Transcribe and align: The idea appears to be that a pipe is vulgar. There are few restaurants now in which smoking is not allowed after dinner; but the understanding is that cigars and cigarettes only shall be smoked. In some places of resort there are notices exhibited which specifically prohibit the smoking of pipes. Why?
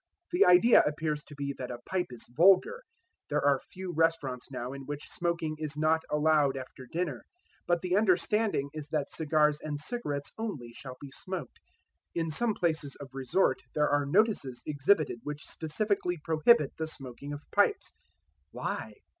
The 0.31 0.43
idea 0.43 0.81
appears 0.87 1.23
to 1.25 1.35
be 1.35 1.53
that 1.59 1.69
a 1.69 1.77
pipe 1.85 2.07
is 2.09 2.25
vulgar. 2.27 2.81
There 3.29 3.45
are 3.45 3.59
few 3.59 3.93
restaurants 3.93 4.49
now 4.49 4.73
in 4.73 4.87
which 4.87 5.07
smoking 5.07 5.55
is 5.59 5.77
not 5.77 6.01
allowed 6.09 6.57
after 6.57 6.87
dinner; 6.87 7.23
but 7.67 7.81
the 7.83 7.95
understanding 7.95 8.71
is 8.73 8.87
that 8.89 9.09
cigars 9.11 9.59
and 9.61 9.79
cigarettes 9.79 10.33
only 10.39 10.73
shall 10.73 10.97
be 10.99 11.11
smoked. 11.11 11.59
In 12.15 12.31
some 12.31 12.55
places 12.55 12.95
of 12.99 13.09
resort 13.13 13.61
there 13.75 13.91
are 13.91 14.07
notices 14.07 14.63
exhibited 14.65 15.19
which 15.21 15.45
specifically 15.45 16.17
prohibit 16.23 16.73
the 16.79 16.87
smoking 16.87 17.31
of 17.31 17.43
pipes. 17.51 17.93
Why? 18.49 18.95